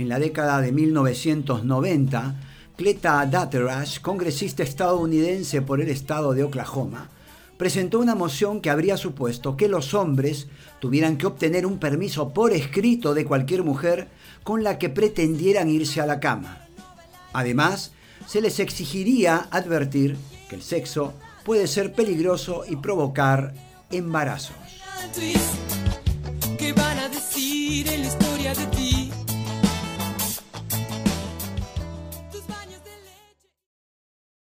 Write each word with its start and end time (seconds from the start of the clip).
en 0.00 0.08
la 0.08 0.18
década 0.18 0.60
de 0.60 0.72
1990, 0.72 2.34
Cleta 2.76 3.26
Datterash, 3.26 4.00
congresista 4.00 4.62
estadounidense 4.62 5.60
por 5.60 5.80
el 5.80 5.90
estado 5.90 6.32
de 6.32 6.42
Oklahoma, 6.42 7.10
presentó 7.58 7.98
una 7.98 8.14
moción 8.14 8.62
que 8.62 8.70
habría 8.70 8.96
supuesto 8.96 9.58
que 9.58 9.68
los 9.68 9.92
hombres 9.92 10.46
tuvieran 10.80 11.18
que 11.18 11.26
obtener 11.26 11.66
un 11.66 11.78
permiso 11.78 12.30
por 12.30 12.52
escrito 12.52 13.12
de 13.12 13.26
cualquier 13.26 13.62
mujer 13.62 14.08
con 14.42 14.64
la 14.64 14.78
que 14.78 14.88
pretendieran 14.88 15.68
irse 15.68 16.00
a 16.00 16.06
la 16.06 16.20
cama. 16.20 16.66
Además, 17.34 17.92
se 18.26 18.40
les 18.40 18.58
exigiría 18.58 19.48
advertir 19.50 20.16
que 20.48 20.56
el 20.56 20.62
sexo 20.62 21.12
puede 21.44 21.66
ser 21.66 21.92
peligroso 21.92 22.64
y 22.66 22.76
provocar 22.76 23.52
embarazos. 23.90 24.56
¿Qué 26.56 26.72
van 26.72 26.98
a 26.98 27.08
decir 27.10 27.86
en 27.88 28.00
la 28.00 28.06
historia 28.06 28.54
de 28.54 28.66
ti? 28.68 29.09